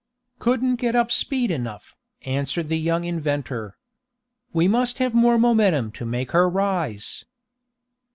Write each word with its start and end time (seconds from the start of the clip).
"Couldn't 0.39 0.77
get 0.77 0.95
up 0.95 1.11
speed 1.11 1.51
enough," 1.51 1.95
answered 2.25 2.69
the 2.69 2.79
young 2.79 3.03
inventor. 3.03 3.77
"We 4.51 4.67
must 4.67 4.97
have 4.97 5.13
more 5.13 5.37
momentum 5.37 5.91
to 5.91 6.05
make 6.07 6.31
her 6.31 6.49
rise." 6.49 7.23